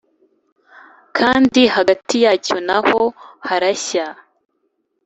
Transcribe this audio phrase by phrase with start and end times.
[1.17, 3.01] kandi hagati yacyo na ho
[3.47, 4.07] harashya